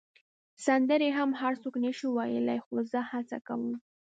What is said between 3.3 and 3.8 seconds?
کوم.